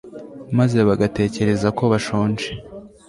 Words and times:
maze 0.57 0.77
bagatekereza 0.87 1.67
ko 1.77 1.83
bashonje 1.91 2.47